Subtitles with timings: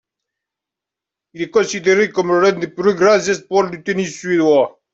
[1.35, 4.81] Il est considéré comme l'un des plus grands espoirs du tennis suédois.